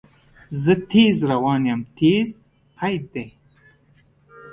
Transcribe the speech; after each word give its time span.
زه 0.63 0.73
تیز 0.89 1.17
روان 1.31 1.61
یم– 1.69 1.81
"تیز" 1.97 2.31
قید 2.79 3.03
دی. 3.13 3.27